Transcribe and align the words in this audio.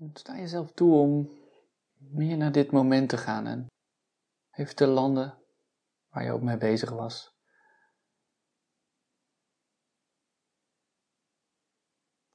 Sta 0.00 0.36
jezelf 0.36 0.72
toe 0.72 0.94
om 0.94 1.30
meer 1.96 2.36
naar 2.36 2.52
dit 2.52 2.70
moment 2.70 3.08
te 3.08 3.16
gaan 3.16 3.46
en 3.46 3.66
even 4.50 4.76
te 4.76 4.86
landen 4.86 5.38
waar 6.08 6.24
je 6.24 6.32
ook 6.32 6.42
mee 6.42 6.56
bezig 6.56 6.90
was. 6.90 7.34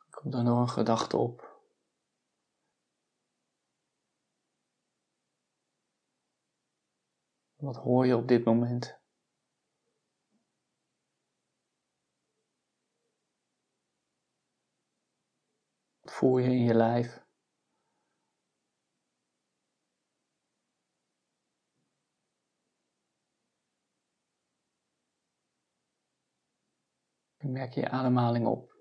Komt 0.09 0.33
er 0.33 0.43
nog 0.43 0.59
een 0.59 0.69
gedachte 0.69 1.17
op? 1.17 1.61
Wat 7.55 7.75
hoor 7.75 8.05
je 8.05 8.15
op 8.15 8.27
dit 8.27 8.45
moment? 8.45 8.99
Wat 15.99 16.13
voel 16.13 16.37
je 16.37 16.49
in 16.49 16.63
je 16.63 16.73
lijf? 16.73 17.24
Merk 27.51 27.73
je 27.73 27.81
je 27.81 27.89
ademhaling 27.89 28.47
op. 28.47 28.73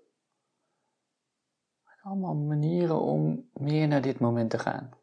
Allemaal 2.01 2.35
manieren 2.35 3.01
om 3.01 3.49
meer 3.53 3.87
naar 3.87 4.01
dit 4.01 4.19
moment 4.19 4.49
te 4.49 4.59
gaan. 4.59 4.97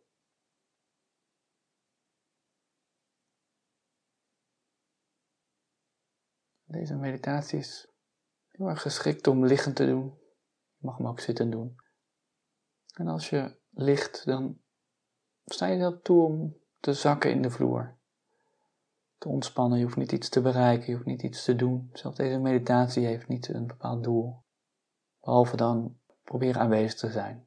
Deze 6.65 6.97
meditatie 6.97 7.59
is 7.59 7.93
heel 8.48 8.69
erg 8.69 8.83
geschikt 8.83 9.27
om 9.27 9.47
liggend 9.47 9.77
te 9.77 9.87
doen. 9.87 10.19
Je 10.77 10.87
mag 10.87 10.97
hem 10.97 11.06
ook 11.06 11.20
zitten 11.20 11.51
doen. 11.51 11.77
En 12.95 13.06
als 13.06 13.31
je 13.31 13.61
ligt, 13.70 14.25
dan 14.25 14.61
sta 15.45 15.67
je 15.67 15.79
zelf 15.79 16.01
toe 16.01 16.25
om 16.25 16.56
te 16.81 16.92
zakken 16.92 17.31
in 17.31 17.42
de 17.42 17.51
vloer. 17.51 18.01
Te 19.23 19.28
ontspannen, 19.28 19.78
je 19.78 19.84
hoeft 19.84 19.97
niet 19.97 20.12
iets 20.12 20.28
te 20.28 20.41
bereiken, 20.41 20.87
je 20.87 20.92
hoeft 20.92 21.06
niet 21.06 21.23
iets 21.23 21.45
te 21.45 21.56
doen. 21.56 21.91
Zelfs 21.92 22.17
deze 22.17 22.39
meditatie 22.39 23.06
heeft 23.06 23.29
niet 23.29 23.48
een 23.48 23.67
bepaald 23.67 24.05
doel. 24.05 24.42
Behalve 25.20 25.56
dan 25.56 25.98
proberen 26.25 26.61
aanwezig 26.61 26.98
te 26.98 27.11
zijn. 27.11 27.47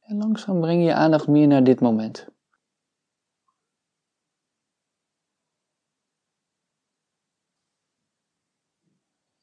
En 0.00 0.16
langzaam 0.16 0.60
breng 0.60 0.84
je 0.84 0.94
aandacht 0.94 1.28
meer 1.28 1.46
naar 1.46 1.64
dit 1.64 1.80
moment. 1.80 2.28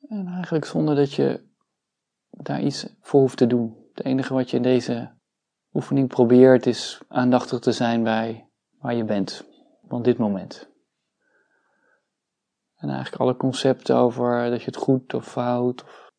En 0.09 0.27
eigenlijk 0.27 0.65
zonder 0.65 0.95
dat 0.95 1.13
je 1.13 1.43
daar 2.29 2.61
iets 2.61 2.87
voor 3.01 3.19
hoeft 3.19 3.37
te 3.37 3.47
doen. 3.47 3.87
Het 3.93 4.05
enige 4.05 4.33
wat 4.33 4.49
je 4.49 4.57
in 4.57 4.63
deze 4.63 5.13
oefening 5.73 6.07
probeert 6.07 6.65
is 6.65 7.01
aandachtig 7.07 7.59
te 7.59 7.71
zijn 7.71 8.03
bij 8.03 8.49
waar 8.79 8.95
je 8.95 9.03
bent 9.03 9.47
van 9.87 10.01
dit 10.01 10.17
moment. 10.17 10.69
En 12.75 12.89
eigenlijk 12.89 13.21
alle 13.21 13.35
concepten 13.35 13.95
over 13.95 14.49
dat 14.49 14.59
je 14.59 14.65
het 14.65 14.75
goed 14.75 15.13
of 15.13 15.27
fout 15.27 15.83
of 15.83 16.11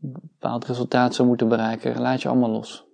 een 0.00 0.12
bepaald 0.12 0.64
resultaat 0.64 1.14
zou 1.14 1.28
moeten 1.28 1.48
bereiken, 1.48 2.00
laat 2.00 2.22
je 2.22 2.28
allemaal 2.28 2.50
los. 2.50 2.90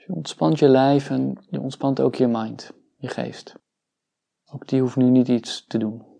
je 0.11 0.17
ontspant 0.17 0.59
je 0.59 0.69
lijf 0.69 1.09
en 1.09 1.37
je 1.49 1.59
ontspant 1.59 2.01
ook 2.01 2.15
je 2.15 2.27
mind, 2.27 2.71
je 2.97 3.07
geest. 3.07 3.55
Ook 4.53 4.67
die 4.67 4.81
hoeft 4.81 4.95
nu 4.95 5.09
niet 5.09 5.27
iets 5.27 5.65
te 5.67 5.77
doen. 5.77 6.10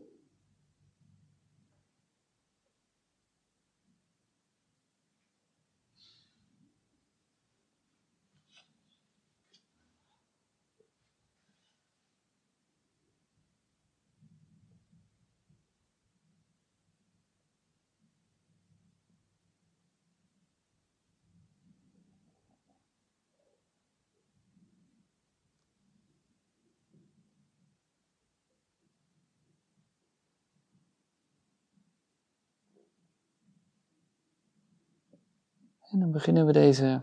En 35.92 36.00
dan 36.00 36.12
beginnen 36.12 36.46
we 36.46 36.52
deze 36.52 37.02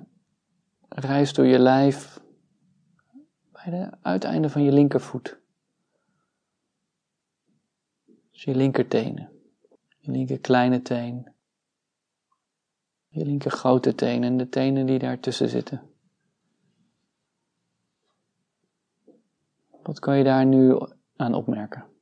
reis 0.89 1.33
door 1.33 1.47
je 1.47 1.59
lijf 1.59 2.21
bij 3.53 3.71
de 3.71 3.97
uiteinde 4.03 4.51
van 4.51 4.63
je 4.63 4.73
linkervoet. 4.73 5.41
Dus 8.31 8.45
je 8.45 8.55
linkertenen, 8.55 9.31
je 9.99 10.11
linker 10.11 10.41
kleine 10.41 10.83
teen, 10.83 11.33
je 13.09 13.25
linker 13.25 13.51
grote 13.51 13.95
teen 13.95 14.25
en 14.25 14.37
de 14.37 14.49
tenen 14.49 14.87
die 14.87 14.99
daartussen 14.99 15.49
zitten. 15.49 15.83
Wat 19.83 19.99
kan 19.99 20.19
je 20.19 20.25
daar 20.25 20.47
nu 20.47 20.79
aan 21.17 21.35
opmerken? 21.35 21.98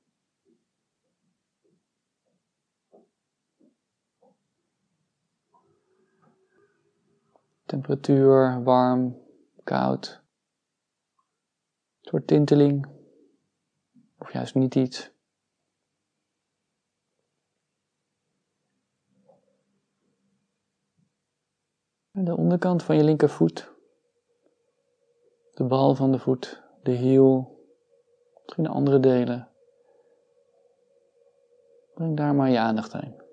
Temperatuur, 7.67 8.63
warm, 8.63 9.17
koud. 9.65 10.23
Een 12.01 12.09
soort 12.09 12.27
tinteling. 12.27 12.87
Of 14.19 14.33
juist 14.33 14.55
niet 14.55 14.75
iets. 14.75 15.15
de 22.25 22.37
onderkant 22.37 22.83
van 22.83 22.97
je 22.97 23.05
linkervoet. 23.05 23.73
De 25.55 25.65
bal 25.65 25.95
van 25.95 26.13
de 26.13 26.19
voet. 26.19 26.63
De 26.83 26.91
hiel. 26.91 27.61
Misschien 28.43 28.67
andere 28.67 29.01
delen. 29.01 29.49
Breng 31.95 32.17
daar 32.17 32.35
maar 32.35 32.51
je 32.51 32.59
aandacht 32.59 32.93
heen. 32.93 33.26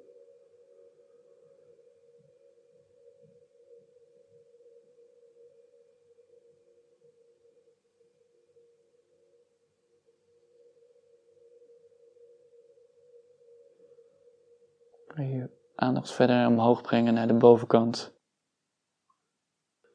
Je 15.22 15.50
aandacht 15.76 16.12
verder 16.12 16.48
omhoog 16.48 16.82
brengen 16.82 17.14
naar 17.14 17.28
de 17.28 17.34
bovenkant 17.34 18.14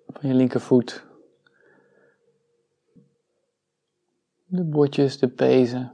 van 0.06 0.28
je 0.28 0.34
linkervoet. 0.34 1.06
De 4.44 4.64
botjes, 4.64 5.18
de 5.18 5.28
pezen. 5.28 5.92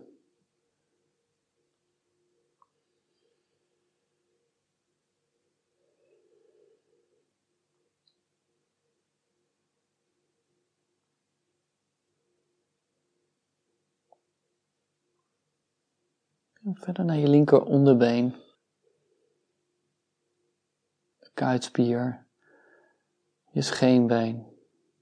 En 16.64 16.74
verder 16.74 17.04
naar 17.04 17.16
je 17.16 17.28
linker 17.28 17.62
onderbeen 17.62 18.43
kuitspier, 21.44 22.26
je 23.50 23.62
scheenbeen, 23.62 24.46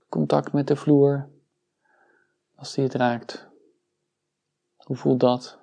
contact 0.09 0.53
met 0.53 0.67
de 0.67 0.77
vloer, 0.77 1.29
als 2.55 2.75
die 2.75 2.85
het 2.85 2.95
raakt. 2.95 3.49
Hoe 4.77 4.97
voelt 4.97 5.21
dat? 5.21 5.61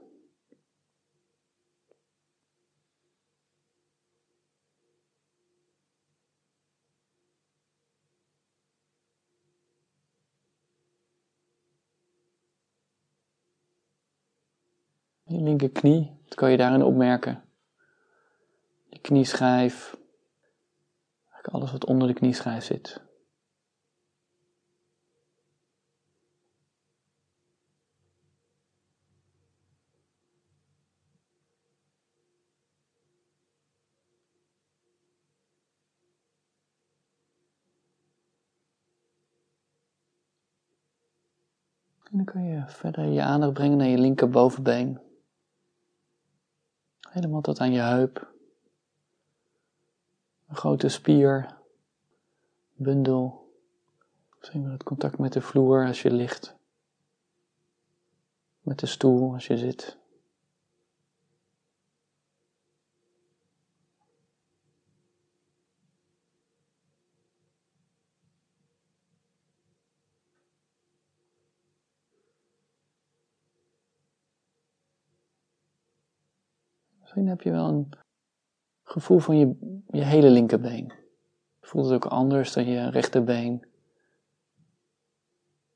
Je 15.24 15.42
linkerknie, 15.42 16.20
wat 16.24 16.36
kan 16.36 16.52
je 16.52 16.58
daarin 16.58 16.84
opmerken? 16.84 17.44
Je 18.90 19.00
knieschijf, 19.00 19.99
alles 21.48 21.72
wat 21.72 21.86
onder 21.86 22.08
de 22.08 22.14
knieschijf 22.14 22.64
zit. 22.64 23.02
En 42.12 42.18
dan 42.18 42.26
kun 42.26 42.44
je 42.44 42.64
verder 42.68 43.06
je 43.06 43.22
aandacht 43.22 43.54
brengen 43.54 43.78
naar 43.78 43.88
je 43.88 43.98
linkerbovenbeen. 43.98 45.00
Helemaal 47.10 47.42
tot 47.42 47.60
aan 47.60 47.72
je 47.72 47.80
heup. 47.80 48.38
Een 50.50 50.56
grote 50.56 50.90
spier, 50.90 51.58
bundel. 52.74 53.54
Misschien 54.38 54.64
wel 54.64 54.72
het 54.72 54.84
contact 54.84 55.18
met 55.18 55.34
de 55.34 55.42
vloer 55.42 55.86
als 55.86 56.02
je 56.02 56.12
ligt. 56.12 56.56
Met 58.62 58.80
de 58.80 58.86
stoel 58.86 59.34
als 59.34 59.48
je 59.48 59.58
zit. 59.58 59.98
Misschien 77.00 77.28
heb 77.28 77.42
je 77.42 77.52
wel 77.52 77.68
een 77.68 77.90
gevoel 78.90 79.20
van 79.20 79.38
je, 79.38 79.82
je 79.88 80.04
hele 80.04 80.30
linkerbeen. 80.30 80.94
Voelt 81.62 81.86
het 81.86 81.94
ook 81.94 82.12
anders 82.12 82.54
dan 82.54 82.66
je 82.66 82.90
rechterbeen? 82.90 83.66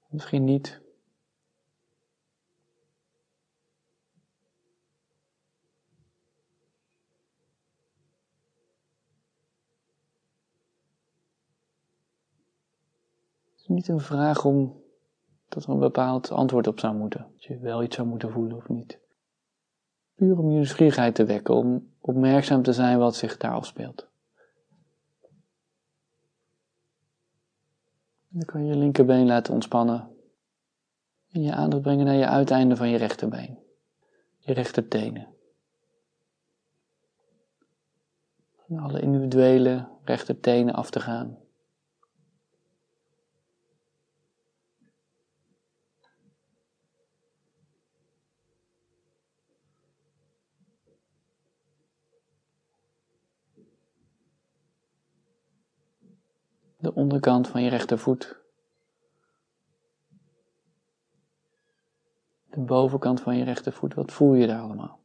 Misschien 0.07 0.43
niet. 0.43 0.81
Het 13.51 13.61
is 13.61 13.67
niet 13.67 13.87
een 13.87 13.99
vraag 13.99 14.45
om 14.45 14.81
dat 15.49 15.63
er 15.63 15.69
een 15.69 15.79
bepaald 15.79 16.31
antwoord 16.31 16.67
op 16.67 16.79
zou 16.79 16.95
moeten. 16.95 17.27
Dat 17.33 17.43
je 17.43 17.59
wel 17.59 17.83
iets 17.83 17.95
zou 17.95 18.07
moeten 18.07 18.31
voelen 18.31 18.57
of 18.57 18.69
niet. 18.69 19.02
Puur 20.15 20.37
om 20.37 20.49
je 20.49 20.53
nieuwsgierigheid 20.53 21.15
te 21.15 21.25
wekken, 21.25 21.55
om 21.55 21.91
opmerkzaam 22.01 22.63
te 22.63 22.73
zijn 22.73 22.97
wat 22.97 23.15
zich 23.15 23.37
daar 23.37 23.53
afspeelt. 23.53 24.11
dan 28.33 28.45
kan 28.45 28.65
je 28.65 28.73
je 28.73 28.79
linkerbeen 28.79 29.25
laten 29.25 29.53
ontspannen. 29.53 30.09
En 31.31 31.41
je 31.41 31.53
aandacht 31.53 31.81
brengen 31.81 32.05
naar 32.05 32.15
je 32.15 32.27
uiteinde 32.27 32.75
van 32.75 32.89
je 32.89 32.97
rechterbeen. 32.97 33.59
Je 34.37 34.53
rechtertenen. 34.53 35.27
En 38.67 38.77
alle 38.77 39.01
individuele 39.01 39.87
rechtertenen 40.03 40.73
af 40.73 40.89
te 40.89 40.99
gaan. 40.99 41.37
De 56.83 56.93
onderkant 56.93 57.47
van 57.47 57.63
je 57.63 57.69
rechtervoet. 57.69 58.41
De 62.49 62.59
bovenkant 62.59 63.21
van 63.21 63.37
je 63.37 63.43
rechtervoet, 63.43 63.93
wat 63.93 64.11
voel 64.11 64.33
je 64.33 64.47
daar 64.47 64.61
allemaal? 64.61 65.02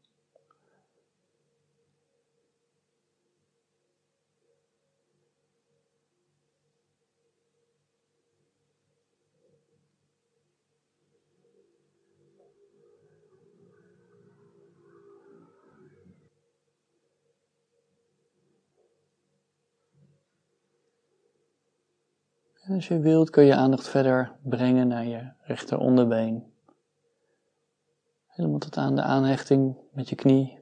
Als 22.79 22.89
je 22.89 22.99
wilt 22.99 23.31
kun 23.31 23.45
je 23.45 23.55
aandacht 23.55 23.89
verder 23.89 24.37
brengen 24.43 24.89
naar 24.89 25.07
je 25.07 25.33
rechteronderbeen. 25.41 26.53
Helemaal 28.27 28.59
tot 28.59 28.77
aan 28.77 28.95
de 28.95 29.03
aanhechting 29.03 29.77
met 29.93 30.09
je 30.09 30.15
knie. 30.15 30.59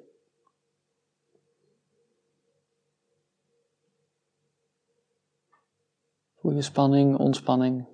Voel 6.36 6.52
je 6.52 6.62
spanning, 6.62 7.18
ontspanning. 7.18 7.86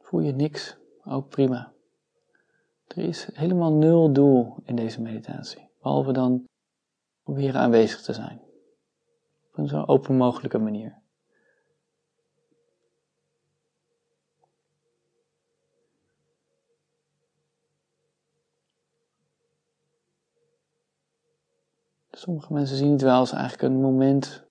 Voel 0.00 0.20
je 0.20 0.32
niks, 0.32 0.76
ook 1.04 1.28
prima. 1.28 1.72
Er 2.86 2.98
is 2.98 3.28
helemaal 3.32 3.72
nul 3.72 4.12
doel 4.12 4.56
in 4.64 4.76
deze 4.76 5.00
meditatie, 5.00 5.68
behalve 5.82 6.12
dan 6.12 6.44
proberen 7.22 7.60
aanwezig 7.60 8.02
te 8.02 8.12
zijn. 8.12 8.40
Op 9.48 9.58
een 9.58 9.68
zo 9.68 9.84
open 9.84 10.16
mogelijke 10.16 10.58
manier. 10.58 10.98
Sommige 22.20 22.52
mensen 22.52 22.76
zien 22.76 22.92
het 22.92 23.02
wel 23.02 23.18
als 23.18 23.32
eigenlijk 23.32 23.62
een 23.62 23.80
moment 23.80 24.44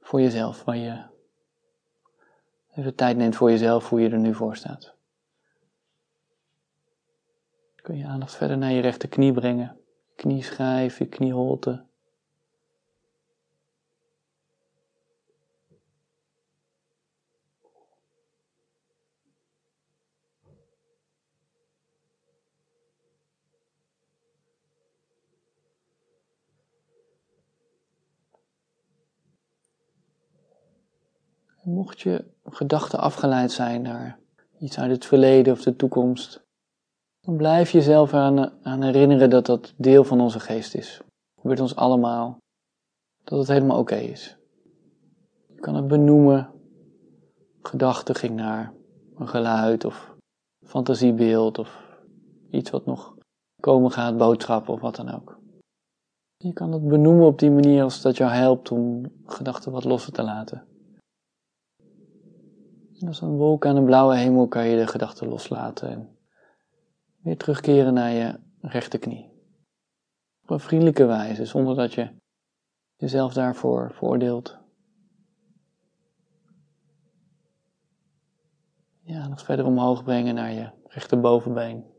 voor 0.00 0.20
jezelf, 0.20 0.64
waar 0.64 0.76
je 0.76 1.02
even 2.74 2.94
tijd 2.94 3.16
neemt 3.16 3.36
voor 3.36 3.50
jezelf, 3.50 3.88
hoe 3.88 4.00
je 4.00 4.08
er 4.08 4.18
nu 4.18 4.34
voor 4.34 4.56
staat. 4.56 4.94
Kun 7.82 7.96
je 7.96 8.06
aandacht 8.06 8.36
verder 8.36 8.58
naar 8.58 8.70
je 8.70 8.80
rechterknie 8.80 9.32
brengen, 9.32 9.80
knieschijf, 10.16 10.98
je 10.98 11.06
knieholte. 11.06 11.84
Mocht 31.80 32.00
je 32.00 32.24
gedachten 32.44 32.98
afgeleid 32.98 33.52
zijn 33.52 33.82
naar 33.82 34.18
iets 34.58 34.78
uit 34.78 34.90
het 34.90 35.04
verleden 35.04 35.52
of 35.52 35.62
de 35.62 35.76
toekomst, 35.76 36.42
dan 37.20 37.36
blijf 37.36 37.70
jezelf 37.70 38.14
aan, 38.14 38.52
aan 38.62 38.82
herinneren 38.82 39.30
dat 39.30 39.46
dat 39.46 39.74
deel 39.76 40.04
van 40.04 40.20
onze 40.20 40.40
geest 40.40 40.74
is. 40.74 41.00
Het 41.42 41.60
ons 41.60 41.76
allemaal. 41.76 42.38
Dat 43.24 43.38
het 43.38 43.48
helemaal 43.48 43.78
oké 43.78 43.94
is. 43.94 44.36
Je 45.54 45.60
kan 45.60 45.74
het 45.74 45.86
benoemen. 45.88 46.50
Gedachte 47.62 48.14
ging 48.14 48.34
naar 48.36 48.72
een 49.16 49.28
geluid 49.28 49.84
of 49.84 50.14
fantasiebeeld 50.66 51.58
of 51.58 52.00
iets 52.50 52.70
wat 52.70 52.86
nog 52.86 53.14
komen 53.60 53.90
gaat, 53.90 54.16
boodschap 54.16 54.68
of 54.68 54.80
wat 54.80 54.96
dan 54.96 55.14
ook. 55.14 55.38
Je 56.36 56.52
kan 56.52 56.72
het 56.72 56.88
benoemen 56.88 57.26
op 57.26 57.38
die 57.38 57.50
manier 57.50 57.82
als 57.82 58.02
dat 58.02 58.16
jou 58.16 58.30
helpt 58.30 58.70
om 58.70 59.02
gedachten 59.26 59.72
wat 59.72 59.84
losser 59.84 60.12
te 60.12 60.22
laten. 60.22 60.68
Als 63.06 63.20
een 63.20 63.36
wolk 63.36 63.66
aan 63.66 63.76
een 63.76 63.84
blauwe 63.84 64.16
hemel 64.16 64.48
kan 64.48 64.66
je 64.66 64.76
de 64.76 64.86
gedachten 64.86 65.28
loslaten 65.28 65.90
en 65.90 66.18
weer 67.22 67.36
terugkeren 67.36 67.94
naar 67.94 68.10
je 68.10 68.38
rechterknie. 68.60 69.30
Op 70.42 70.50
een 70.50 70.60
vriendelijke 70.60 71.04
wijze, 71.04 71.44
zonder 71.44 71.76
dat 71.76 71.94
je 71.94 72.10
jezelf 72.96 73.32
daarvoor 73.32 73.92
veroordeelt. 73.92 74.58
Ja, 79.02 79.28
nog 79.28 79.42
verder 79.42 79.66
omhoog 79.66 80.04
brengen 80.04 80.34
naar 80.34 80.52
je 80.52 80.70
rechterbovenbeen. 80.84 81.89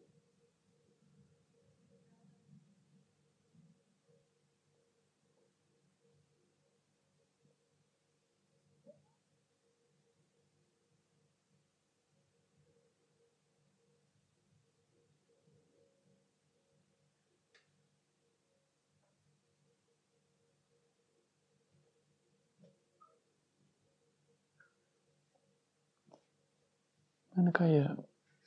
En 27.42 27.48
dan 27.52 27.68
kan 27.68 27.72
je 27.72 27.96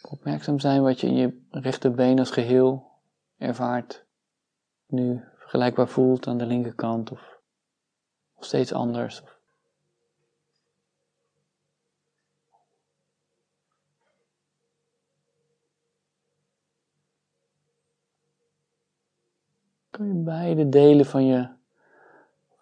opmerkzaam 0.02 0.58
zijn 0.58 0.82
wat 0.82 1.00
je 1.00 1.06
in 1.06 1.14
je 1.14 1.40
rechterbeen 1.50 2.18
als 2.18 2.30
geheel 2.30 2.90
ervaart. 3.38 4.04
Nu 4.86 5.24
vergelijkbaar 5.36 5.88
voelt 5.88 6.26
aan 6.26 6.38
de 6.38 6.46
linkerkant 6.46 7.10
of, 7.10 7.40
of 8.34 8.44
steeds 8.44 8.72
anders. 8.72 9.22
Kan 19.90 20.06
je 20.06 20.14
beide 20.14 20.68
delen 20.68 21.06
van 21.06 21.26
je, 21.26 21.48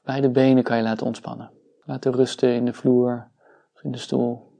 beide 0.04 0.30
benen 0.30 0.62
kan 0.62 0.76
je 0.76 0.82
laten 0.82 1.06
ontspannen. 1.06 1.50
Laten 1.84 2.12
rusten 2.12 2.54
in 2.54 2.64
de 2.64 2.72
vloer 2.72 3.30
of 3.74 3.82
in 3.82 3.92
de 3.92 3.98
stoel. 3.98 4.51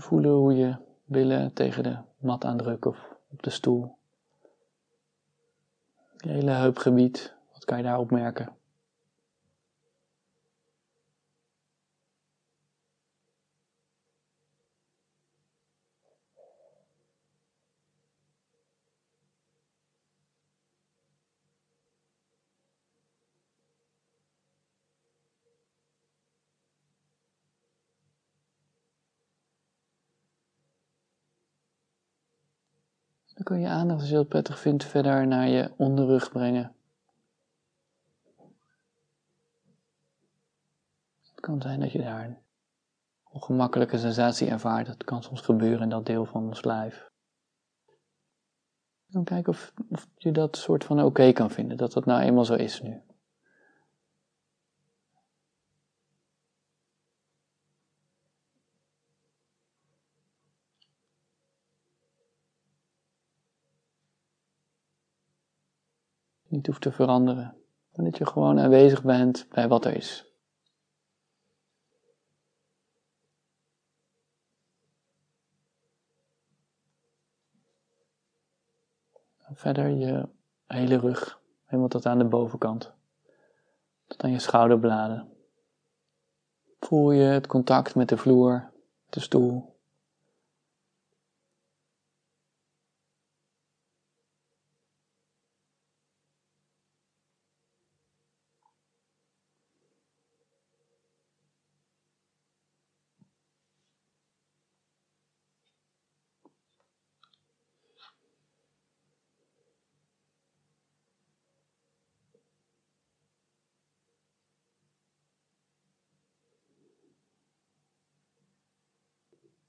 Voelen 0.00 0.30
hoe 0.30 0.54
je 0.54 0.76
billen 1.04 1.52
tegen 1.52 1.82
de 1.82 1.96
mat 2.16 2.44
aandrukken 2.44 2.90
of 2.90 3.16
op 3.30 3.42
de 3.42 3.50
stoel. 3.50 3.96
Je 6.16 6.28
hele 6.30 6.50
heupgebied, 6.50 7.34
wat 7.52 7.64
kan 7.64 7.76
je 7.76 7.82
daar 7.82 7.98
opmerken? 7.98 8.56
Dan 33.34 33.41
kun 33.52 33.60
je 33.60 33.68
aandacht, 33.68 34.00
als 34.00 34.08
je 34.08 34.16
het 34.16 34.28
prettig 34.28 34.58
vindt, 34.58 34.84
verder 34.84 35.26
naar 35.26 35.48
je 35.48 35.70
onderrug 35.76 36.30
brengen. 36.30 36.74
Het 41.22 41.40
kan 41.40 41.60
zijn 41.60 41.80
dat 41.80 41.92
je 41.92 42.02
daar 42.02 42.24
een 42.24 42.36
ongemakkelijke 43.22 43.98
sensatie 43.98 44.48
ervaart. 44.48 44.86
Dat 44.86 45.04
kan 45.04 45.22
soms 45.22 45.40
gebeuren 45.40 45.82
in 45.82 45.88
dat 45.88 46.06
deel 46.06 46.24
van 46.24 46.46
ons 46.46 46.64
lijf. 46.64 47.10
Dan 49.06 49.24
kijken 49.24 49.52
of, 49.52 49.72
of 49.88 50.08
je 50.16 50.32
dat 50.32 50.56
soort 50.56 50.84
van 50.84 51.02
oké 51.02 51.32
kan 51.32 51.50
vinden, 51.50 51.76
dat 51.76 51.92
dat 51.92 52.04
nou 52.04 52.20
eenmaal 52.20 52.44
zo 52.44 52.54
is 52.54 52.82
nu. 52.82 53.00
Niet 66.52 66.66
hoeft 66.66 66.80
te 66.80 66.92
veranderen. 66.92 67.56
Maar 67.92 68.04
dat 68.04 68.18
je 68.18 68.26
gewoon 68.26 68.60
aanwezig 68.60 69.02
bent 69.02 69.46
bij 69.48 69.68
wat 69.68 69.84
er 69.84 69.96
is. 69.96 70.26
Verder 79.54 79.88
je 79.88 80.28
hele 80.66 80.98
rug, 80.98 81.40
helemaal 81.64 81.88
tot 81.88 82.06
aan 82.06 82.18
de 82.18 82.24
bovenkant. 82.24 82.92
Tot 84.06 84.22
aan 84.22 84.30
je 84.30 84.38
schouderbladen. 84.38 85.28
Voel 86.80 87.10
je 87.10 87.22
het 87.22 87.46
contact 87.46 87.94
met 87.94 88.08
de 88.08 88.16
vloer, 88.16 88.70
de 89.08 89.20
stoel. 89.20 89.71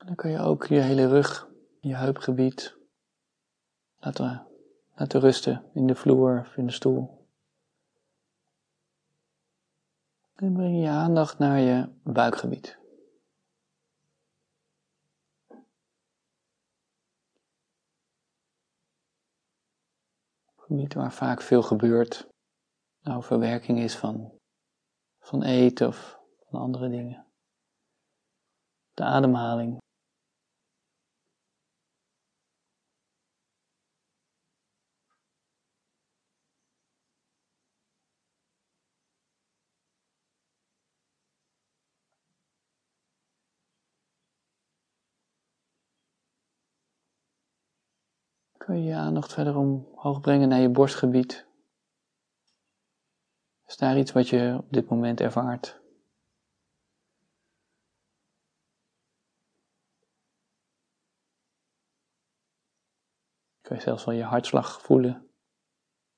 Dan 0.06 0.16
kun 0.16 0.30
je 0.30 0.40
ook 0.40 0.66
je 0.66 0.80
hele 0.80 1.08
rug, 1.08 1.50
je 1.80 1.96
heupgebied 1.96 2.78
laten, 3.96 4.48
laten 4.96 5.20
rusten 5.20 5.70
in 5.74 5.88
de 5.88 5.96
vloer 5.96 6.40
of 6.40 6.58
in 6.58 6.66
de 6.66 6.72
stoel. 6.72 7.28
En 10.36 10.54
breng 10.54 10.82
je 10.82 10.90
aandacht 10.90 11.38
naar 11.38 11.60
je 11.60 11.90
buikgebied. 12.04 12.78
Gebied 20.56 20.94
waar 20.94 21.12
vaak 21.14 21.42
veel 21.42 21.62
gebeurt. 21.62 22.28
Nou, 23.02 23.24
verwerking 23.24 23.80
is 23.80 23.98
van, 23.98 24.34
van 25.20 25.44
eten 25.44 25.88
of 25.88 26.20
van 26.50 26.60
andere 26.60 26.90
dingen. 26.90 27.26
De 28.94 29.04
ademhaling. 29.04 29.82
Kun 48.66 48.78
je 48.78 48.84
je 48.84 48.96
aandacht 48.96 49.34
verder 49.34 49.58
omhoog 49.58 50.22
brengen 50.22 50.50
naar 50.50 50.60
je 50.60 50.70
borstgebied. 50.70 51.48
Is 53.66 53.78
daar 53.78 53.98
iets 53.98 54.12
wat 54.12 54.30
je 54.30 54.56
op 54.58 54.74
dit 54.74 54.90
moment 54.90 55.20
ervaart? 55.20 55.82
Kun 63.62 63.76
je 63.76 63.82
zelfs 63.82 64.06
wel 64.06 64.16
je 64.16 64.24
hartslag 64.24 64.82
voelen, 64.82 65.30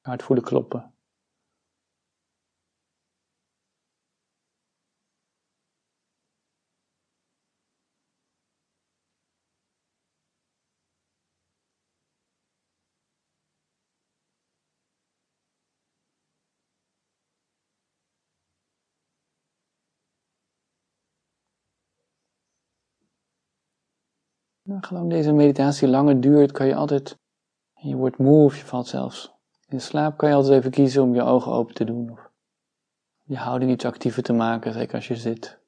je 0.01 0.09
hart 0.09 0.23
voelen 0.23 0.45
kloppen. 0.45 0.94
Nou, 24.67 25.09
deze 25.09 25.31
meditatie 25.31 25.87
langer 25.87 26.21
duurt, 26.21 26.51
kan 26.51 26.67
je 26.67 26.75
altijd, 26.75 27.17
je 27.73 27.95
wordt 27.95 28.17
moe 28.17 28.45
of 28.45 28.57
je 28.57 28.65
valt 28.65 28.87
zelfs 28.87 29.33
in 29.67 29.81
slaap, 29.81 30.17
kan 30.17 30.29
je 30.29 30.35
altijd 30.35 30.59
even 30.59 30.71
kiezen 30.71 31.03
om 31.03 31.13
je 31.13 31.21
ogen 31.21 31.51
open 31.51 31.75
te 31.75 31.83
doen. 31.83 32.11
Of 32.11 32.31
je 33.23 33.37
houding 33.37 33.71
iets 33.71 33.85
actiever 33.85 34.23
te 34.23 34.33
maken, 34.33 34.73
zeker 34.73 34.95
als 34.95 35.07
je 35.07 35.15
zit. 35.15 35.59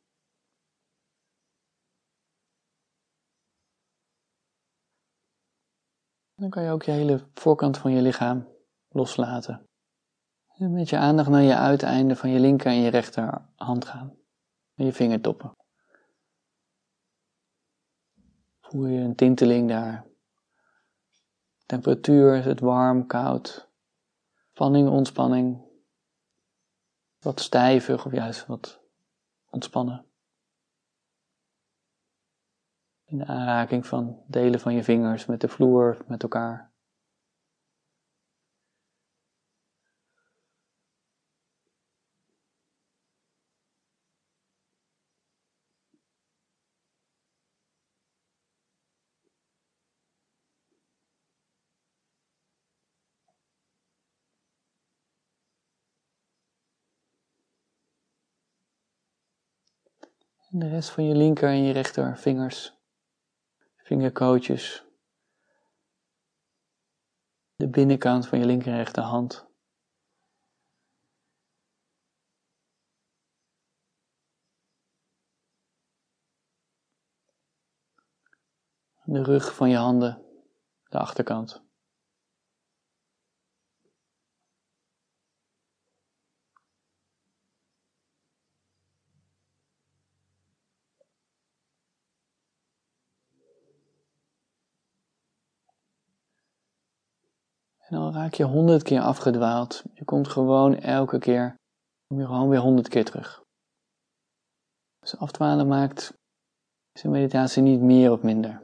Dan 6.36 6.50
kan 6.50 6.63
je 6.63 6.72
ook 6.72 6.84
je 6.84 6.92
hele 6.92 7.27
voorkant 7.34 7.77
van 7.77 7.92
je 7.92 8.01
lichaam 8.01 8.48
loslaten. 8.88 9.66
En 10.56 10.74
met 10.74 10.89
je 10.89 10.98
aandacht 10.98 11.30
naar 11.30 11.42
je 11.42 11.56
uiteinde 11.56 12.16
van 12.16 12.30
je 12.30 12.39
linker 12.39 12.68
en 12.68 12.82
je 12.82 12.89
rechterhand 12.89 13.86
gaan. 13.86 14.18
En 14.75 14.86
je 14.86 14.94
vingertoppen. 14.94 15.51
Voel 18.70 18.86
je 18.86 19.00
een 19.00 19.16
tinteling 19.16 19.70
daar. 19.70 20.06
Temperatuur, 21.66 22.36
is 22.36 22.46
het 22.46 22.60
warm, 22.60 23.06
koud? 23.06 23.70
Spanning, 24.54 24.90
ontspanning? 24.90 25.66
Wat 27.20 27.40
stijvig 27.40 28.06
of 28.06 28.12
juist 28.12 28.46
wat 28.46 28.80
ontspannen? 29.50 30.06
In 33.06 33.18
de 33.18 33.26
aanraking 33.26 33.86
van 33.86 34.24
delen 34.28 34.60
van 34.60 34.74
je 34.74 34.84
vingers 34.84 35.26
met 35.26 35.42
de 35.42 35.48
vloer, 35.48 35.98
met 36.08 36.24
elkaar. 36.24 36.72
En 60.51 60.60
de 60.60 60.68
rest 60.68 60.89
van 60.89 61.04
je 61.04 61.16
linker 61.16 61.50
en 61.50 61.63
je 61.63 61.74
rechter 61.74 62.18
vingers, 62.18 62.77
vingerkootjes, 63.77 64.86
de 67.56 67.70
binnenkant 67.70 68.27
van 68.27 68.39
je 68.39 68.46
linker 68.46 68.72
en 68.72 68.77
rechterhand. 68.77 69.46
De 79.04 79.24
rug 79.24 79.56
van 79.56 79.70
je 79.70 79.77
handen, 79.77 80.25
de 80.89 80.98
achterkant. 80.98 81.67
En 97.88 97.96
dan 97.96 98.13
raak 98.13 98.34
je 98.34 98.44
honderd 98.44 98.84
keer 98.84 99.01
afgedwaald. 99.01 99.84
Je 99.94 100.03
komt 100.03 100.27
gewoon 100.27 100.75
elke 100.79 101.20
keer, 101.20 101.56
kom 102.08 102.20
je 102.20 102.25
gewoon 102.25 102.50
weer 102.50 102.60
honderd 102.60 102.88
keer 102.88 103.06
terug. 103.06 103.41
Dus 105.00 105.17
afdwalen 105.17 105.67
maakt 105.67 106.13
zijn 106.94 107.12
meditatie 107.12 107.62
niet 107.62 107.82
meer 107.82 108.12
of 108.12 108.22
minder. 108.22 108.63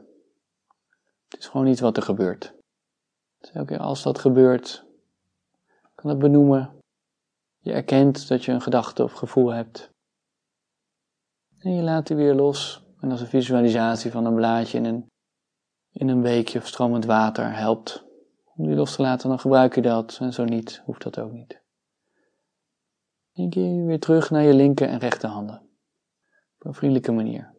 Het 1.28 1.40
is 1.40 1.46
gewoon 1.46 1.66
iets 1.66 1.80
wat 1.80 1.96
er 1.96 2.02
gebeurt. 2.02 2.54
Dus 3.38 3.50
elke 3.50 3.66
keer 3.66 3.78
als 3.78 4.02
dat 4.02 4.18
gebeurt, 4.18 4.84
kan 5.94 6.10
het 6.10 6.18
benoemen. 6.18 6.78
Je 7.58 7.72
erkent 7.72 8.28
dat 8.28 8.44
je 8.44 8.52
een 8.52 8.60
gedachte 8.60 9.02
of 9.02 9.12
gevoel 9.12 9.52
hebt. 9.52 9.90
En 11.58 11.74
je 11.74 11.82
laat 11.82 12.06
die 12.06 12.16
weer 12.16 12.34
los. 12.34 12.82
En 13.00 13.10
als 13.10 13.20
een 13.20 13.26
visualisatie 13.26 14.10
van 14.10 14.24
een 14.24 14.34
blaadje 14.34 14.78
in 14.78 14.84
een, 14.84 15.06
in 15.92 16.08
een 16.08 16.22
beekje 16.22 16.58
of 16.58 16.66
stromend 16.66 17.04
water 17.04 17.56
helpt 17.56 18.03
om 18.56 18.66
die 18.66 18.74
los 18.74 18.94
te 18.94 19.02
laten, 19.02 19.28
dan 19.28 19.40
gebruik 19.40 19.74
je 19.74 19.82
dat. 19.82 20.18
En 20.20 20.32
zo 20.32 20.44
niet, 20.44 20.82
hoeft 20.84 21.02
dat 21.02 21.18
ook 21.18 21.32
niet. 21.32 21.62
En 23.32 23.50
keer 23.50 23.86
weer 23.86 24.00
terug 24.00 24.30
naar 24.30 24.42
je 24.42 24.54
linker 24.54 24.88
en 24.88 24.98
rechterhanden. 24.98 25.68
Op 26.58 26.64
een 26.64 26.74
vriendelijke 26.74 27.12
manier. 27.12 27.52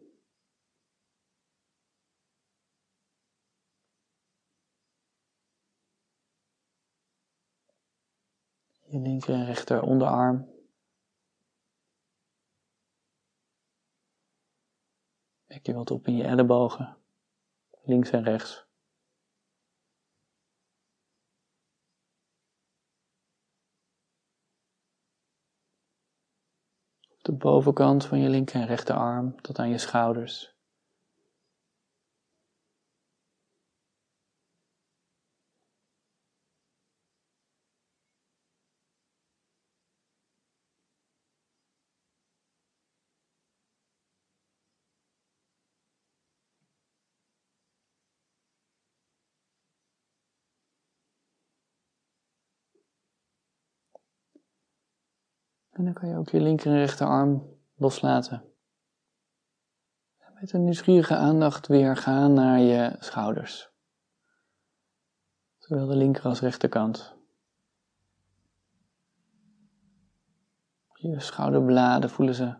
Je 8.88 8.98
linker 8.98 9.34
en 9.34 9.44
rechter 9.44 9.82
onderarm. 9.82 10.54
Wek 15.44 15.66
je 15.66 15.74
wat 15.74 15.90
op 15.90 16.06
in 16.06 16.16
je 16.16 16.24
ellebogen, 16.24 16.96
links 17.82 18.10
en 18.10 18.22
rechts. 18.22 18.65
De 27.26 27.32
bovenkant 27.32 28.06
van 28.06 28.18
je 28.20 28.28
linker 28.28 28.60
en 28.60 28.66
rechterarm 28.66 29.40
tot 29.40 29.58
aan 29.58 29.68
je 29.68 29.78
schouders. 29.78 30.55
En 55.76 55.84
dan 55.84 55.92
kan 55.92 56.08
je 56.08 56.16
ook 56.16 56.28
je 56.28 56.40
linker 56.40 56.66
en 56.66 56.78
rechterarm 56.78 57.58
loslaten. 57.74 58.42
En 60.18 60.32
met 60.40 60.52
een 60.52 60.64
nieuwsgierige 60.64 61.16
aandacht 61.16 61.66
weer 61.66 61.96
gaan 61.96 62.32
naar 62.32 62.58
je 62.58 62.96
schouders. 62.98 63.70
Zowel 65.58 65.86
de 65.86 65.96
linker 65.96 66.24
als 66.24 66.40
rechterkant. 66.40 67.14
Je 70.94 71.20
schouderbladen 71.20 72.10
voelen 72.10 72.34
ze 72.34 72.54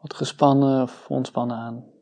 wat 0.00 0.14
gespannen 0.14 0.82
of 0.82 1.10
ontspannen 1.10 1.56
aan. 1.56 1.97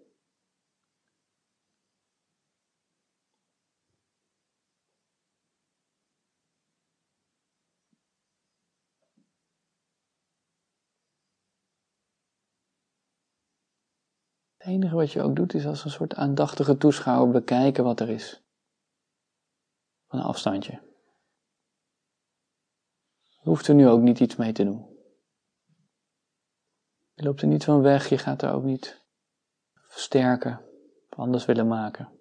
Het 14.66 14.74
enige 14.74 14.94
wat 14.94 15.12
je 15.12 15.22
ook 15.22 15.36
doet 15.36 15.54
is 15.54 15.66
als 15.66 15.84
een 15.84 15.90
soort 15.90 16.14
aandachtige 16.14 16.76
toeschouwer 16.76 17.32
bekijken 17.32 17.84
wat 17.84 18.00
er 18.00 18.08
is. 18.08 18.42
Van 20.06 20.18
een 20.18 20.24
afstandje. 20.24 20.72
Je 23.22 23.48
hoeft 23.48 23.68
er 23.68 23.74
nu 23.74 23.88
ook 23.88 24.00
niet 24.00 24.20
iets 24.20 24.36
mee 24.36 24.52
te 24.52 24.64
doen. 24.64 24.86
Je 27.14 27.22
loopt 27.22 27.40
er 27.40 27.48
niet 27.48 27.64
van 27.64 27.80
weg, 27.80 28.08
je 28.08 28.18
gaat 28.18 28.42
er 28.42 28.52
ook 28.52 28.62
niet 28.62 29.06
versterken 29.72 30.64
of 31.10 31.18
anders 31.18 31.44
willen 31.44 31.68
maken. 31.68 32.20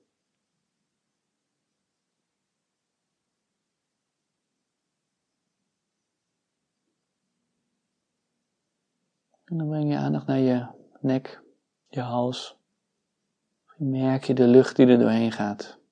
En 9.46 9.58
dan 9.58 9.68
breng 9.68 9.90
je 9.90 9.98
aandacht 9.98 10.28
naar 10.28 10.40
je 10.40 10.68
nek, 11.02 11.44
je 11.96 12.02
hals. 12.02 12.58
Merk 13.78 14.24
je 14.24 14.34
de 14.34 14.48
lucht 14.48 14.76
die 14.76 14.88
er 14.88 15.00
doorheen 15.00 15.32
gaat. 15.32 15.84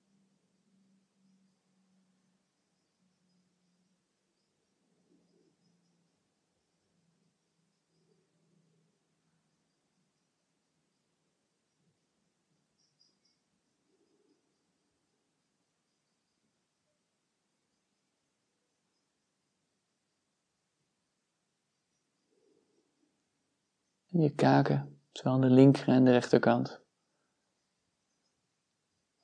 je 24.13 24.29
kaken 24.29 24.93
zowel 25.13 25.33
aan 25.33 25.41
de 25.41 25.49
linker 25.49 25.87
en 25.87 26.05
de 26.05 26.11
rechterkant. 26.11 26.81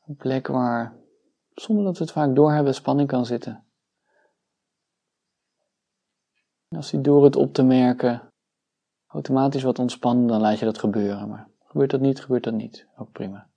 Een 0.05 0.15
plek 0.15 0.47
waar, 0.47 0.97
zonder 1.53 1.83
dat 1.83 1.97
we 1.97 2.03
het 2.03 2.13
vaak 2.13 2.35
doorhebben, 2.35 2.73
spanning 2.73 3.07
kan 3.07 3.25
zitten. 3.25 3.67
En 6.67 6.77
als 6.77 6.91
die 6.91 7.01
door 7.01 7.23
het 7.23 7.35
op 7.35 7.53
te 7.53 7.63
merken 7.63 8.29
automatisch 9.09 9.63
wat 9.63 9.79
ontspannen, 9.79 10.27
dan 10.27 10.41
laat 10.41 10.59
je 10.59 10.65
dat 10.65 10.77
gebeuren. 10.77 11.29
Maar 11.29 11.49
gebeurt 11.65 11.91
dat 11.91 12.01
niet, 12.01 12.21
gebeurt 12.21 12.43
dat 12.43 12.53
niet. 12.53 12.87
Ook 12.97 13.11
prima. 13.11 13.48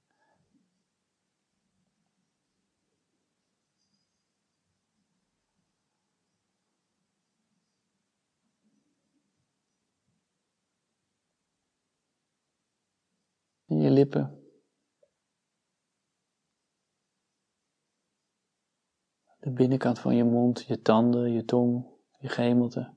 Je 13.80 13.90
lippen. 13.90 14.42
De 19.40 19.50
binnenkant 19.50 19.98
van 19.98 20.16
je 20.16 20.24
mond, 20.24 20.64
je 20.66 20.80
tanden, 20.80 21.32
je 21.32 21.44
tong, 21.44 21.86
je 22.18 22.28
gemelte. 22.28 22.94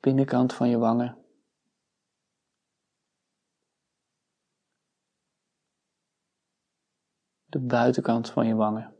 Binnenkant 0.00 0.54
van 0.54 0.68
je 0.68 0.78
wangen. 0.78 1.25
De 7.56 7.62
buitenkant 7.62 8.30
van 8.30 8.46
je 8.46 8.54
wangen. 8.54 8.94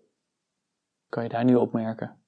Kan 1.08 1.22
je 1.22 1.28
daar 1.28 1.44
nu 1.44 1.54
opmerken? 1.54 2.20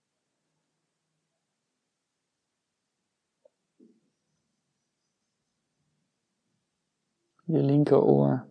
Je 7.44 7.62
linkeroor. 7.62 8.46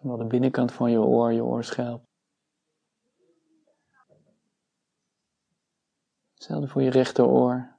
wel 0.00 0.16
de 0.16 0.26
binnenkant 0.26 0.72
van 0.72 0.90
je 0.90 1.00
oor, 1.00 1.32
je 1.32 1.44
oorschelp. 1.44 2.04
Hetzelfde 6.34 6.68
voor 6.68 6.82
je 6.82 6.90
rechteroor. 6.90 7.71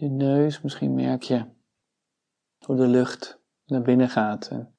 Je 0.00 0.08
neus, 0.08 0.60
misschien 0.60 0.94
merk 0.94 1.22
je 1.22 1.44
hoe 2.64 2.76
de 2.76 2.86
lucht 2.86 3.40
naar 3.64 3.82
binnen 3.82 4.08
gaat. 4.08 4.48
En 4.48 4.76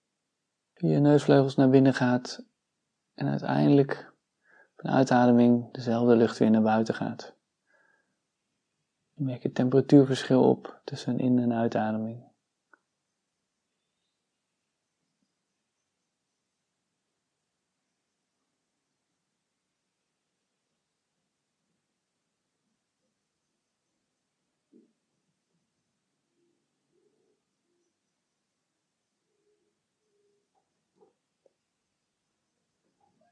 je 0.73 0.99
neusvleugels 0.99 1.55
naar 1.55 1.69
binnen 1.69 1.93
gaat 1.93 2.45
en 3.13 3.27
uiteindelijk 3.27 4.13
van 4.75 4.89
uitademing 4.89 5.71
dezelfde 5.71 6.15
lucht 6.15 6.38
weer 6.38 6.49
naar 6.49 6.62
buiten 6.62 6.93
gaat. 6.93 7.36
Je 9.13 9.23
merkt 9.23 9.43
het 9.43 9.55
temperatuurverschil 9.55 10.49
op 10.49 10.82
tussen 10.84 11.19
in- 11.19 11.39
en 11.39 11.53
uitademing. 11.53 12.28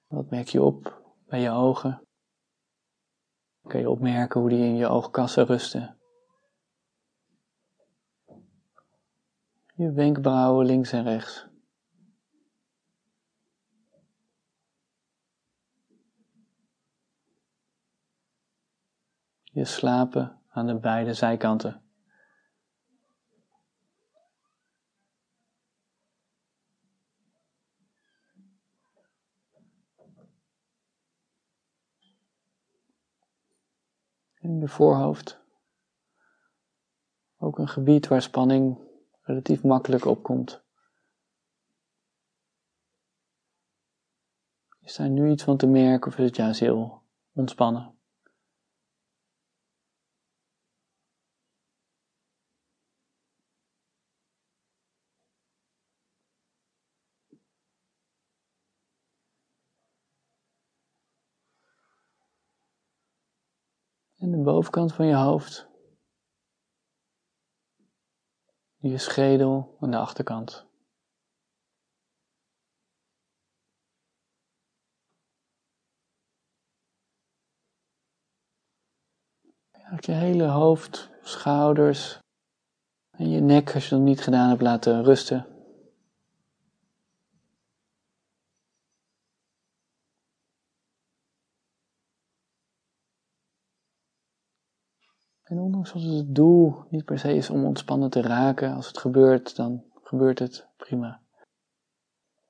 Wat 0.07 0.29
merk 0.29 0.47
je 0.47 0.61
op 0.61 1.03
bij 1.25 1.41
je 1.41 1.49
ogen? 1.49 2.07
Kun 3.61 3.79
je 3.79 3.89
opmerken 3.89 4.39
hoe 4.39 4.49
die 4.49 4.65
in 4.65 4.75
je 4.75 4.87
oogkassen 4.87 5.45
rusten? 5.45 5.97
Je 9.75 9.91
wenkbrauwen 9.91 10.65
links 10.65 10.91
en 10.91 11.03
rechts. 11.03 11.47
Je 19.43 19.65
slapen 19.65 20.41
aan 20.49 20.67
de 20.67 20.79
beide 20.79 21.13
zijkanten. 21.13 21.86
In 34.47 34.59
je 34.59 34.67
voorhoofd. 34.67 35.39
Ook 37.37 37.57
een 37.57 37.67
gebied 37.67 38.07
waar 38.07 38.21
spanning 38.21 38.77
relatief 39.21 39.63
makkelijk 39.63 40.05
opkomt. 40.05 40.65
Is 44.79 44.95
daar 44.95 45.09
nu 45.09 45.31
iets 45.31 45.43
van 45.43 45.57
te 45.57 45.67
merken 45.67 46.11
of 46.11 46.17
is 46.17 46.25
het 46.25 46.35
juist 46.35 46.59
heel 46.59 47.03
ontspannen? 47.33 47.96
De 64.31 64.37
bovenkant 64.37 64.93
van 64.93 65.05
je 65.05 65.15
hoofd. 65.15 65.67
Je 68.77 68.97
schedel 68.97 69.77
aan 69.79 69.91
de 69.91 69.97
achterkant. 69.97 70.67
je 79.99 80.11
hele 80.11 80.43
hoofd, 80.43 81.09
schouders 81.21 82.19
en 83.11 83.29
je 83.29 83.39
nek, 83.39 83.73
als 83.73 83.89
je 83.89 83.95
dat 83.95 84.03
niet 84.03 84.21
gedaan 84.21 84.49
hebt, 84.49 84.61
laten 84.61 85.03
rusten. 85.03 85.56
En 95.47 95.59
ondanks 95.59 95.93
als 95.93 96.03
het 96.03 96.35
doel 96.35 96.83
niet 96.89 97.05
per 97.05 97.19
se 97.19 97.35
is 97.35 97.49
om 97.49 97.65
ontspannen 97.65 98.09
te 98.09 98.21
raken, 98.21 98.73
als 98.73 98.87
het 98.87 98.97
gebeurt, 98.97 99.55
dan 99.55 99.83
gebeurt 100.03 100.39
het 100.39 100.67
prima. 100.77 101.21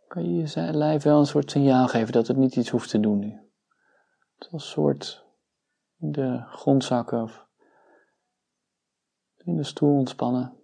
Kan 0.08 0.36
je 0.36 0.50
je 0.56 0.74
lijf 0.74 1.04
wel 1.04 1.20
een 1.20 1.26
soort 1.26 1.52
signaal 1.52 1.88
geven 1.88 2.14
dat 2.14 2.28
het 2.28 2.38
niet 2.38 2.56
iets 2.56 2.70
hoeft 2.70 2.90
te 2.90 3.00
doen 3.00 3.20
nu. 3.20 3.32
Het 4.36 4.46
is 4.48 4.52
een 4.52 4.60
soort 4.60 5.26
in 5.98 6.12
de 6.12 6.44
grond 6.48 6.84
zakken 6.84 7.22
of 7.22 7.48
in 9.38 9.56
de 9.56 9.64
stoel 9.64 9.98
ontspannen. 9.98 10.56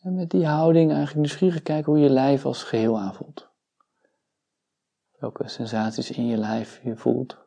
En 0.00 0.14
met 0.14 0.30
die 0.30 0.46
houding 0.46 0.90
eigenlijk 0.90 1.20
nieuwsgierig 1.20 1.62
kijken 1.62 1.92
hoe 1.92 2.00
je 2.00 2.10
lijf 2.10 2.44
als 2.44 2.62
geheel 2.62 2.98
aanvoelt 2.98 3.53
welke 5.24 5.48
sensaties 5.48 6.10
in 6.10 6.26
je 6.26 6.36
lijf 6.36 6.80
je 6.82 6.96
voelt. 6.96 7.43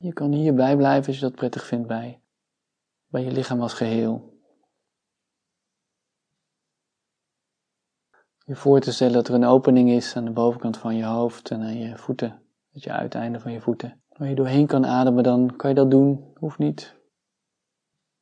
Je 0.00 0.12
kan 0.12 0.32
hierbij 0.32 0.76
blijven 0.76 1.06
als 1.06 1.16
je 1.16 1.22
dat 1.22 1.34
prettig 1.34 1.66
vindt 1.66 1.86
bij, 1.86 2.22
bij 3.06 3.24
je 3.24 3.30
lichaam 3.30 3.60
als 3.60 3.72
geheel. 3.72 4.36
Je 8.44 8.56
voor 8.56 8.80
te 8.80 8.92
stellen 8.92 9.12
dat 9.12 9.28
er 9.28 9.34
een 9.34 9.44
opening 9.44 9.90
is 9.90 10.16
aan 10.16 10.24
de 10.24 10.30
bovenkant 10.30 10.76
van 10.76 10.96
je 10.96 11.04
hoofd 11.04 11.50
en 11.50 11.62
aan 11.62 11.78
je 11.78 11.96
voeten, 11.96 12.42
het 12.72 12.82
je 12.82 12.92
uiteinde 12.92 13.40
van 13.40 13.52
je 13.52 13.60
voeten. 13.60 14.02
Waar 14.08 14.28
je 14.28 14.34
doorheen 14.34 14.66
kan 14.66 14.86
ademen, 14.86 15.22
dan 15.22 15.56
kan 15.56 15.70
je 15.70 15.76
dat 15.76 15.90
doen, 15.90 16.32
hoeft 16.34 16.58
niet. 16.58 16.96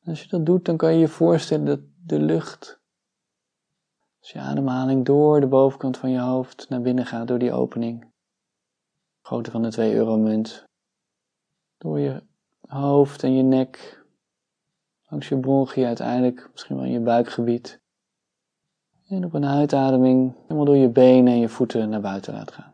Als 0.05 0.21
je 0.21 0.27
dat 0.27 0.45
doet, 0.45 0.65
dan 0.65 0.77
kan 0.77 0.93
je 0.93 0.99
je 0.99 1.07
voorstellen 1.07 1.65
dat 1.65 1.79
de 2.05 2.19
lucht, 2.19 2.81
als 4.19 4.31
je 4.31 4.39
ademhaling 4.39 5.05
door 5.05 5.39
de 5.39 5.47
bovenkant 5.47 5.97
van 5.97 6.09
je 6.09 6.19
hoofd 6.19 6.69
naar 6.69 6.81
binnen 6.81 7.05
gaat, 7.05 7.27
door 7.27 7.39
die 7.39 7.51
opening, 7.51 8.11
grootte 9.21 9.51
van 9.51 9.61
de 9.61 9.69
2 9.69 9.93
euro 9.93 10.17
munt, 10.17 10.66
door 11.77 11.99
je 11.99 12.23
hoofd 12.67 13.23
en 13.23 13.33
je 13.35 13.43
nek, 13.43 14.03
langs 15.09 15.27
je 15.27 15.39
bronchie 15.39 15.85
uiteindelijk, 15.85 16.49
misschien 16.51 16.75
wel 16.75 16.85
in 16.85 16.91
je 16.91 16.99
buikgebied. 16.99 17.79
En 19.07 19.25
op 19.25 19.33
een 19.33 19.45
uitademing 19.45 20.33
helemaal 20.41 20.65
door 20.65 20.77
je 20.77 20.89
benen 20.89 21.33
en 21.33 21.39
je 21.39 21.49
voeten 21.49 21.89
naar 21.89 22.01
buiten 22.01 22.33
laat 22.33 22.51
gaan. 22.51 22.73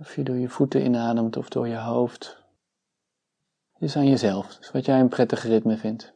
Of 0.00 0.16
je 0.16 0.22
door 0.22 0.36
je 0.36 0.48
voeten 0.48 0.84
inademt 0.84 1.36
of 1.36 1.48
door 1.48 1.68
je 1.68 1.76
hoofd. 1.76 2.42
Het 3.72 3.82
is 3.82 3.96
aan 3.96 4.08
jezelf, 4.08 4.56
dus 4.56 4.70
wat 4.70 4.84
jij 4.84 5.00
een 5.00 5.08
prettig 5.08 5.42
ritme 5.42 5.76
vindt. 5.76 6.12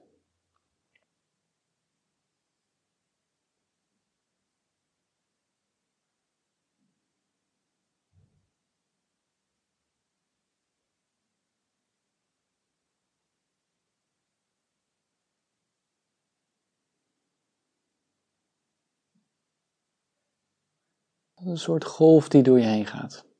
Een 21.34 21.58
soort 21.58 21.84
golf 21.84 22.28
die 22.28 22.42
door 22.42 22.58
je 22.58 22.66
heen 22.66 22.86
gaat. 22.86 23.33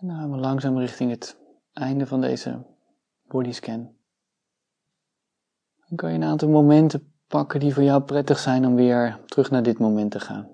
En 0.00 0.06
dan 0.06 0.16
gaan 0.16 0.30
we 0.30 0.36
langzaam 0.36 0.78
richting 0.78 1.10
het 1.10 1.38
einde 1.72 2.06
van 2.06 2.20
deze 2.20 2.66
bodyscan. 3.22 3.96
Dan 5.86 5.96
kan 5.96 6.10
je 6.10 6.16
een 6.16 6.24
aantal 6.24 6.48
momenten 6.48 7.12
pakken 7.26 7.60
die 7.60 7.74
voor 7.74 7.82
jou 7.82 8.02
prettig 8.02 8.38
zijn 8.38 8.66
om 8.66 8.74
weer 8.74 9.20
terug 9.26 9.50
naar 9.50 9.62
dit 9.62 9.78
moment 9.78 10.10
te 10.10 10.20
gaan. 10.20 10.48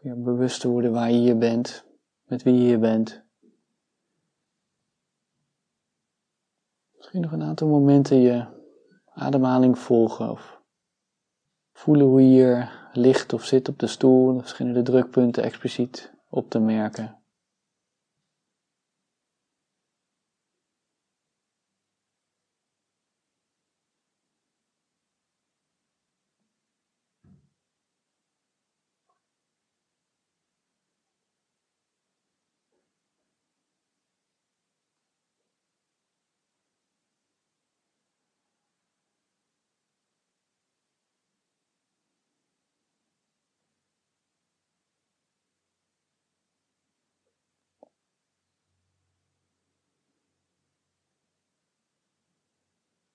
Weer 0.00 0.22
bewust 0.22 0.60
te 0.60 0.68
worden 0.68 0.92
waar 0.92 1.10
je 1.10 1.18
hier 1.18 1.38
bent, 1.38 1.84
met 2.22 2.42
wie 2.42 2.54
je 2.54 2.60
hier 2.60 2.80
bent. 2.80 3.22
Misschien 6.96 7.20
nog 7.20 7.32
een 7.32 7.42
aantal 7.42 7.68
momenten 7.68 8.16
je 8.16 8.46
ademhaling 9.04 9.78
volgen 9.78 10.30
of 10.30 10.62
voelen 11.72 12.06
hoe 12.06 12.22
je 12.22 12.28
hier 12.28 12.88
ligt 12.92 13.32
of 13.32 13.44
zit 13.44 13.68
op 13.68 13.78
de 13.78 13.86
stoel, 13.86 14.32
de 14.34 14.40
verschillende 14.40 14.82
drukpunten 14.82 15.42
expliciet 15.42 16.12
op 16.28 16.50
te 16.50 16.58
merken. 16.58 17.19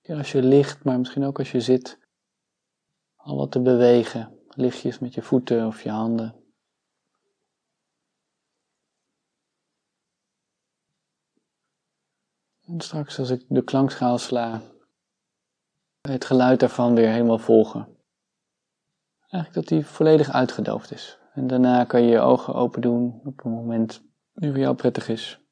Als 0.08 0.32
je 0.32 0.44
ligt, 0.44 0.84
maar 0.84 1.00
misschien 1.00 1.24
ook 1.24 1.40
als 1.40 1.52
je 1.52 1.62
zit, 1.62 2.00
al 3.16 3.38
wat 3.38 3.52
te 3.52 3.62
bewegen. 3.62 4.40
Lichtjes 4.48 5.00
met 5.00 5.14
je 5.14 5.22
voeten 5.22 5.68
of 5.68 5.84
je 5.84 5.90
handen. 5.90 6.44
En 12.62 12.82
straks 12.82 13.20
als 13.20 13.30
ik 13.30 13.46
de 13.48 13.64
klankschaal 13.64 14.18
sla, 14.18 14.62
het 16.02 16.26
geluid 16.26 16.60
daarvan 16.60 16.96
weer 16.96 17.10
helemaal 17.10 17.40
volgen. 17.40 17.98
Eigenlijk 19.20 19.54
dat 19.54 19.78
die 19.78 19.86
volledig 19.86 20.32
uitgedoofd 20.32 20.92
is. 20.92 21.20
En 21.34 21.48
daarna 21.48 21.84
kan 21.84 22.02
je 22.02 22.10
je 22.10 22.20
ogen 22.20 22.54
open 22.54 22.82
doen 22.82 23.22
op 23.24 23.44
een 23.44 23.52
moment 23.52 24.04
die 24.34 24.50
voor 24.50 24.60
jou 24.60 24.76
prettig 24.76 25.10
is. 25.10 25.45